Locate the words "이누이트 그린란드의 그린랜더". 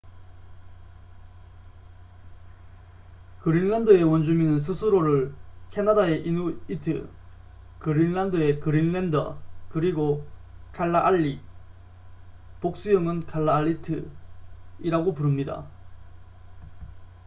6.25-9.39